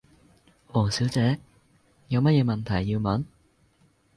[0.69, 1.39] 王小姐，
[2.07, 3.23] 有乜嘢問題要問？